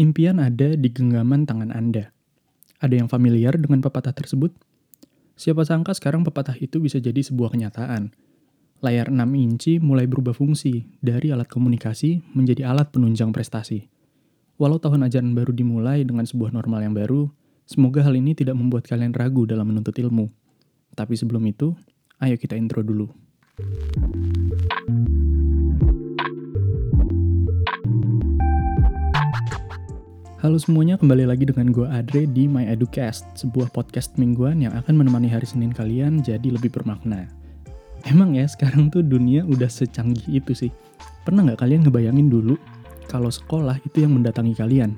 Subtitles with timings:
[0.00, 2.08] Impian ada di genggaman tangan Anda.
[2.80, 4.48] Ada yang familiar dengan pepatah tersebut?
[5.36, 8.08] Siapa sangka sekarang pepatah itu bisa jadi sebuah kenyataan.
[8.80, 13.92] Layar 6 inci mulai berubah fungsi dari alat komunikasi menjadi alat penunjang prestasi.
[14.56, 17.28] Walau tahun ajaran baru dimulai dengan sebuah normal yang baru,
[17.68, 20.32] semoga hal ini tidak membuat kalian ragu dalam menuntut ilmu.
[20.96, 21.76] Tapi sebelum itu,
[22.24, 23.12] ayo kita intro dulu.
[30.40, 34.96] Halo semuanya, kembali lagi dengan gue Adre di My Educast, sebuah podcast mingguan yang akan
[34.96, 37.28] menemani hari Senin kalian jadi lebih bermakna.
[38.08, 40.72] Emang ya, sekarang tuh dunia udah secanggih itu sih.
[41.28, 42.56] Pernah nggak kalian ngebayangin dulu
[43.12, 44.96] kalau sekolah itu yang mendatangi kalian?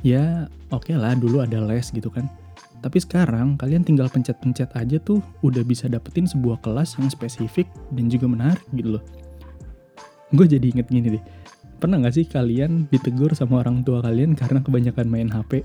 [0.00, 2.24] Ya, oke okay lah, dulu ada les gitu kan.
[2.80, 8.08] Tapi sekarang kalian tinggal pencet-pencet aja tuh udah bisa dapetin sebuah kelas yang spesifik dan
[8.08, 9.04] juga menarik gitu loh.
[10.32, 11.24] Gue jadi inget gini deh,
[11.76, 15.60] Pernah gak sih kalian ditegur sama orang tua kalian karena kebanyakan main HP?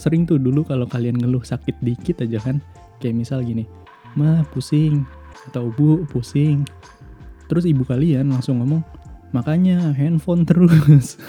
[0.00, 2.64] Sering tuh dulu kalau kalian ngeluh sakit dikit aja kan,
[3.02, 3.68] kayak misal gini,
[4.16, 5.04] Ma pusing,
[5.50, 6.64] atau Bu pusing.
[7.50, 8.80] Terus ibu kalian langsung ngomong,
[9.36, 11.20] makanya handphone terus.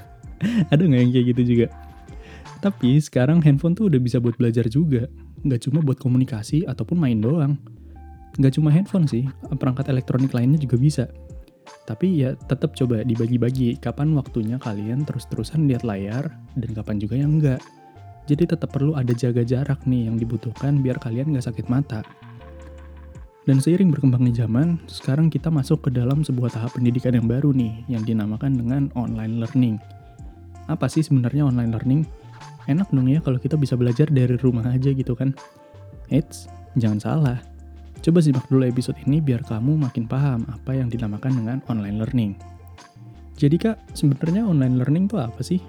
[0.72, 1.66] Ada gak yang kayak gitu juga?
[2.60, 5.10] Tapi sekarang handphone tuh udah bisa buat belajar juga.
[5.42, 7.56] Gak cuma buat komunikasi ataupun main doang.
[8.38, 9.26] Gak cuma handphone sih,
[9.58, 11.04] perangkat elektronik lainnya juga bisa.
[11.88, 17.40] Tapi ya tetap coba dibagi-bagi kapan waktunya kalian terus-terusan lihat layar dan kapan juga yang
[17.40, 17.60] enggak.
[18.30, 22.06] Jadi tetap perlu ada jaga jarak nih yang dibutuhkan biar kalian nggak sakit mata.
[23.48, 27.82] Dan seiring berkembangnya zaman, sekarang kita masuk ke dalam sebuah tahap pendidikan yang baru nih,
[27.90, 29.82] yang dinamakan dengan online learning.
[30.70, 32.02] Apa sih sebenarnya online learning?
[32.70, 35.34] Enak dong ya kalau kita bisa belajar dari rumah aja gitu kan.
[36.14, 36.46] Eits,
[36.78, 37.49] jangan salah.
[38.00, 42.32] Coba simak dulu episode ini biar kamu makin paham apa yang dinamakan dengan online learning.
[43.36, 45.60] Jadi kak, sebenarnya online learning itu apa sih?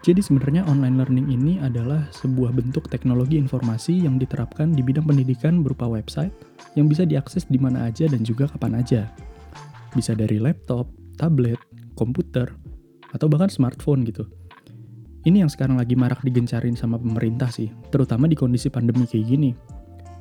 [0.00, 5.60] Jadi sebenarnya online learning ini adalah sebuah bentuk teknologi informasi yang diterapkan di bidang pendidikan
[5.60, 6.32] berupa website
[6.80, 9.12] yang bisa diakses di mana aja dan juga kapan aja.
[9.92, 10.88] Bisa dari laptop,
[11.20, 11.60] tablet,
[11.92, 12.48] komputer,
[13.12, 14.24] atau bahkan smartphone gitu.
[15.28, 19.73] Ini yang sekarang lagi marak digencarin sama pemerintah sih, terutama di kondisi pandemi kayak gini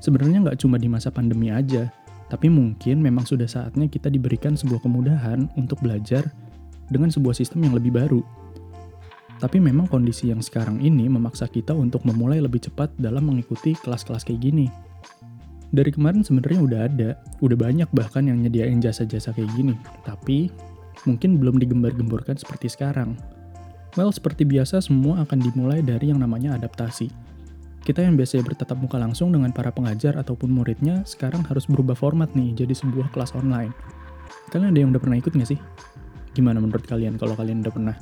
[0.03, 1.87] sebenarnya nggak cuma di masa pandemi aja,
[2.27, 6.27] tapi mungkin memang sudah saatnya kita diberikan sebuah kemudahan untuk belajar
[6.91, 8.19] dengan sebuah sistem yang lebih baru.
[9.39, 14.27] Tapi memang kondisi yang sekarang ini memaksa kita untuk memulai lebih cepat dalam mengikuti kelas-kelas
[14.27, 14.67] kayak gini.
[15.73, 17.09] Dari kemarin sebenarnya udah ada,
[17.41, 19.73] udah banyak bahkan yang nyediain jasa-jasa kayak gini,
[20.05, 20.53] tapi
[21.09, 23.17] mungkin belum digembar-gemborkan seperti sekarang.
[23.97, 27.32] Well, seperti biasa semua akan dimulai dari yang namanya adaptasi
[27.83, 32.31] kita yang biasanya bertatap muka langsung dengan para pengajar ataupun muridnya sekarang harus berubah format
[32.31, 33.75] nih jadi sebuah kelas online.
[34.55, 35.59] Kalian ada yang udah pernah ikut nggak sih?
[36.31, 37.95] Gimana menurut kalian kalau kalian udah pernah?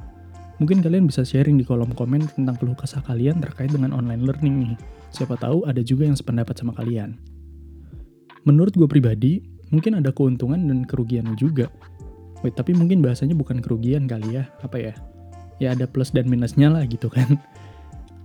[0.61, 4.55] Mungkin kalian bisa sharing di kolom komen tentang keluh kesah kalian terkait dengan online learning
[4.61, 4.73] nih.
[5.09, 7.17] Siapa tahu ada juga yang sependapat sama kalian.
[8.45, 9.41] Menurut gue pribadi,
[9.73, 11.73] mungkin ada keuntungan dan kerugiannya juga.
[12.45, 14.93] Wait, tapi mungkin bahasanya bukan kerugian kali ya, apa ya?
[15.57, 17.41] Ya ada plus dan minusnya lah gitu kan.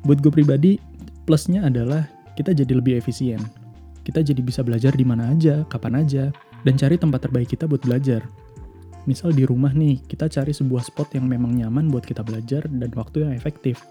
[0.04, 0.76] Buat gue pribadi,
[1.26, 2.06] Plusnya adalah
[2.38, 3.42] kita jadi lebih efisien.
[4.06, 6.30] Kita jadi bisa belajar di mana aja, kapan aja,
[6.62, 8.22] dan cari tempat terbaik kita buat belajar.
[9.10, 12.90] Misal di rumah nih, kita cari sebuah spot yang memang nyaman buat kita belajar dan
[12.94, 13.82] waktu yang efektif.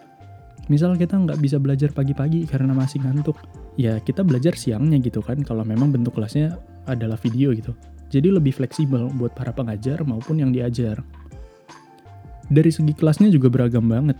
[0.71, 3.35] Misal kita nggak bisa belajar pagi-pagi karena masih ngantuk,
[3.75, 6.55] ya kita belajar siangnya gitu kan kalau memang bentuk kelasnya
[6.87, 7.75] adalah video gitu.
[8.15, 11.03] Jadi lebih fleksibel buat para pengajar maupun yang diajar.
[12.47, 14.15] Dari segi kelasnya juga beragam banget.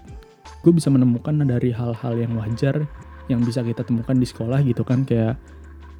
[0.65, 2.81] Gue bisa menemukan dari hal-hal yang wajar
[3.29, 5.37] yang bisa kita temukan di sekolah gitu kan kayak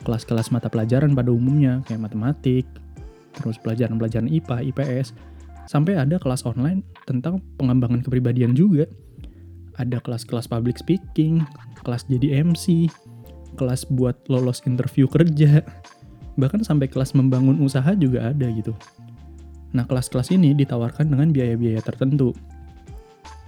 [0.06, 2.66] kelas-kelas mata pelajaran pada umumnya kayak matematik,
[3.34, 5.18] terus pelajaran-pelajaran IPA, IPS,
[5.66, 8.86] sampai ada kelas online tentang pengembangan kepribadian juga.
[9.76, 11.44] Ada kelas-kelas public speaking,
[11.84, 12.88] kelas jadi MC,
[13.58, 15.66] kelas buat lolos interview kerja,
[16.40, 18.72] bahkan sampai kelas membangun usaha juga ada gitu.
[19.76, 22.32] Nah, kelas-kelas ini ditawarkan dengan biaya-biaya tertentu.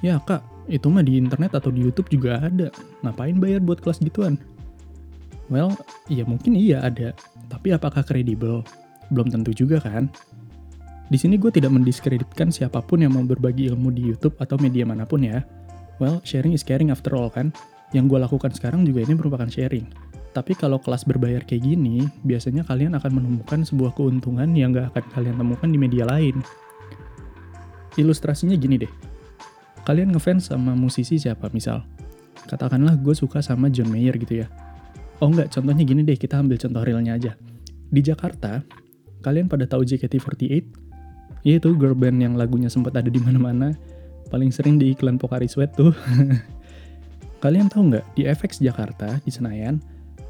[0.03, 2.67] Ya, Kak, itu mah di internet atau di YouTube juga ada.
[3.03, 4.35] Ngapain bayar buat kelas gituan?
[5.47, 5.71] Well,
[6.11, 7.15] ya mungkin iya ada.
[7.47, 8.63] Tapi apakah kredibel?
[9.07, 10.11] Belum tentu juga kan?
[11.07, 14.83] Di sini gue tidak mendiskreditkan siapa pun yang mau berbagi ilmu di YouTube atau media
[14.83, 15.39] mana pun ya.
[16.03, 17.55] Well, sharing is caring after all kan.
[17.95, 19.87] Yang gue lakukan sekarang juga ini merupakan sharing.
[20.35, 25.05] Tapi kalau kelas berbayar kayak gini, biasanya kalian akan menemukan sebuah keuntungan yang gak akan
[25.15, 26.43] kalian temukan di media lain.
[27.97, 28.91] Ilustrasinya gini deh,
[29.87, 31.87] kalian ngefans sama musisi siapa misal?
[32.43, 34.51] Katakanlah gue suka sama John Mayer gitu ya.
[35.23, 37.31] Oh enggak, contohnya gini deh, kita ambil contoh realnya aja.
[37.87, 38.67] Di Jakarta,
[39.23, 40.51] kalian pada tahu JKT48?
[41.47, 43.71] Iya itu girl band yang lagunya sempat ada di mana-mana.
[44.27, 45.95] paling sering di iklan Pokari Sweat tuh.
[47.43, 49.79] Kalian tahu nggak, di FX Jakarta, di Senayan,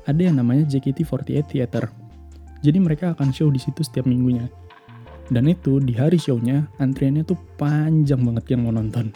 [0.06, 1.89] ada yang namanya JKT48 Theater.
[2.62, 4.45] Jadi mereka akan show di situ setiap minggunya.
[5.33, 9.10] Dan itu di hari show-nya, antriannya tuh panjang banget yang mau nonton.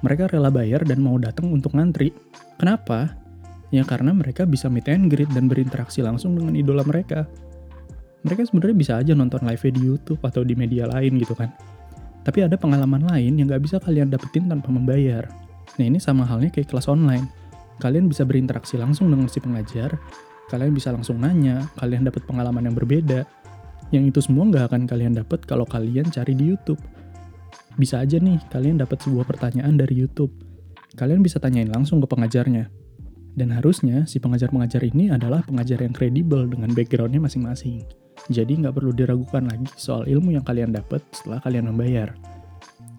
[0.00, 2.12] Mereka rela bayar dan mau datang untuk ngantri.
[2.56, 3.16] Kenapa?
[3.70, 7.28] Ya karena mereka bisa meet and greet dan berinteraksi langsung dengan idola mereka.
[8.24, 11.52] Mereka sebenarnya bisa aja nonton live di YouTube atau di media lain gitu kan.
[12.20, 15.24] Tapi ada pengalaman lain yang gak bisa kalian dapetin tanpa membayar.
[15.80, 17.24] Nah ini sama halnya kayak kelas online.
[17.80, 19.96] Kalian bisa berinteraksi langsung dengan si pengajar,
[20.52, 23.24] kalian bisa langsung nanya, kalian dapat pengalaman yang berbeda,
[23.88, 26.78] yang itu semua nggak akan kalian dapat kalau kalian cari di YouTube.
[27.78, 30.32] Bisa aja nih, kalian dapat sebuah pertanyaan dari YouTube.
[30.98, 32.66] Kalian bisa tanyain langsung ke pengajarnya.
[33.30, 37.86] Dan harusnya si pengajar-pengajar ini adalah pengajar yang kredibel dengan backgroundnya masing-masing.
[38.26, 42.10] Jadi nggak perlu diragukan lagi soal ilmu yang kalian dapat setelah kalian membayar.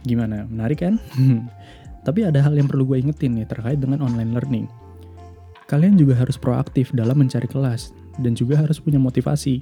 [0.07, 0.95] Gimana, menarik kan?
[2.07, 4.65] Tapi ada hal yang perlu gue ingetin nih terkait dengan online learning.
[5.69, 9.61] Kalian juga harus proaktif dalam mencari kelas, dan juga harus punya motivasi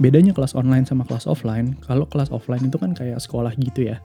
[0.00, 4.00] Bedanya kelas online sama kelas offline, kalau kelas offline itu kan kayak sekolah gitu ya.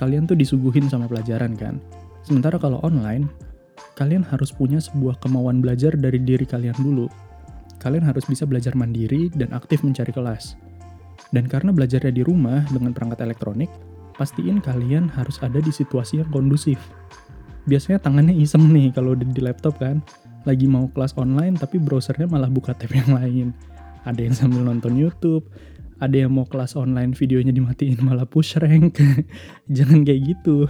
[0.00, 1.76] Kalian tuh disuguhin sama pelajaran kan.
[2.24, 3.28] Sementara kalau online,
[4.00, 7.04] kalian harus punya sebuah kemauan belajar dari diri kalian dulu.
[7.76, 10.56] Kalian harus bisa belajar mandiri dan aktif mencari kelas.
[11.36, 13.68] Dan karena belajarnya di rumah dengan perangkat elektronik,
[14.16, 16.80] pastiin kalian harus ada di situasi yang kondusif.
[17.68, 20.00] Biasanya tangannya iseng nih kalau udah di laptop kan,
[20.48, 23.52] lagi mau kelas online tapi browsernya malah buka tab yang lain
[24.04, 25.44] ada yang sambil nonton YouTube,
[26.00, 28.96] ada yang mau kelas online videonya dimatiin malah push rank.
[29.76, 30.64] Jangan kayak gitu.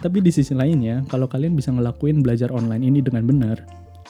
[0.00, 3.62] Tapi di sisi lainnya, kalau kalian bisa ngelakuin belajar online ini dengan benar,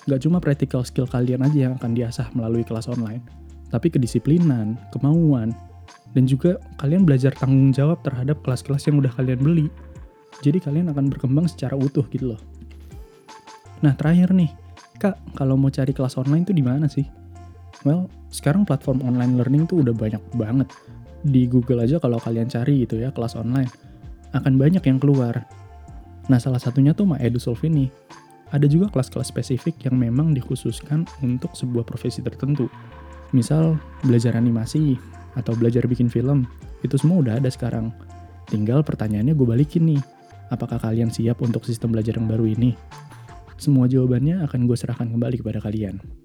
[0.07, 3.21] gak cuma practical skill kalian aja yang akan diasah melalui kelas online,
[3.69, 5.53] tapi kedisiplinan, kemauan,
[6.15, 9.67] dan juga kalian belajar tanggung jawab terhadap kelas-kelas yang udah kalian beli.
[10.43, 12.41] Jadi kalian akan berkembang secara utuh gitu loh.
[13.83, 14.51] Nah terakhir nih,
[14.99, 17.07] kak kalau mau cari kelas online tuh di mana sih?
[17.85, 20.69] Well, sekarang platform online learning tuh udah banyak banget.
[21.25, 23.69] Di Google aja kalau kalian cari gitu ya kelas online,
[24.33, 25.45] akan banyak yang keluar.
[26.33, 27.93] Nah, salah satunya tuh MyEdusolve ini.
[28.53, 32.73] Ada juga kelas-kelas spesifik yang memang dikhususkan untuk sebuah profesi tertentu.
[33.37, 34.97] Misal, belajar animasi,
[35.37, 36.49] atau belajar bikin film,
[36.81, 37.93] itu semua udah ada sekarang.
[38.49, 40.03] Tinggal pertanyaannya gue balikin nih,
[40.49, 42.73] apakah kalian siap untuk sistem belajar yang baru ini?
[43.59, 46.24] Semua jawabannya akan gue serahkan kembali kepada kalian.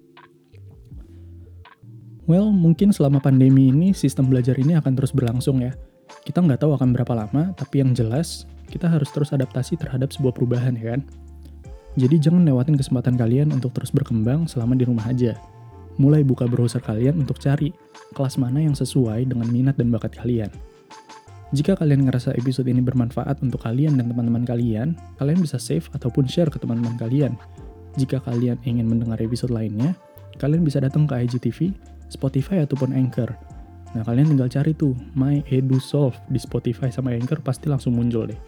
[2.30, 5.74] Well, mungkin selama pandemi ini sistem belajar ini akan terus berlangsung ya.
[6.22, 10.38] Kita nggak tahu akan berapa lama, tapi yang jelas kita harus terus adaptasi terhadap sebuah
[10.38, 11.02] perubahan ya kan.
[11.98, 15.34] Jadi jangan lewatin kesempatan kalian untuk terus berkembang selama di rumah aja.
[15.98, 17.74] Mulai buka browser kalian untuk cari
[18.14, 20.54] kelas mana yang sesuai dengan minat dan bakat kalian.
[21.50, 26.30] Jika kalian ngerasa episode ini bermanfaat untuk kalian dan teman-teman kalian, kalian bisa save ataupun
[26.30, 27.34] share ke teman-teman kalian.
[27.98, 29.98] Jika kalian ingin mendengar episode lainnya,
[30.38, 31.74] kalian bisa datang ke IGTV
[32.10, 33.30] Spotify ataupun Anchor.
[33.94, 38.30] Nah, kalian tinggal cari tuh My Edu Solve di Spotify sama Anchor pasti langsung muncul
[38.30, 38.38] deh.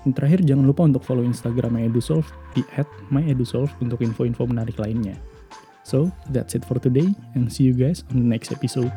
[0.00, 2.64] Dan terakhir jangan lupa untuk follow Instagram My Edu Solve di
[3.12, 5.16] @myedusolve untuk info-info menarik lainnya.
[5.84, 8.92] So, that's it for today and see you guys on the next episode.